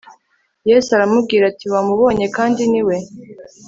Yesu 0.69 0.89
aramubwira 0.97 1.43
ati 1.51 1.65
Wamubonye 1.73 2.25
kandi 2.37 2.61
ni 2.71 2.81
we 2.87 2.95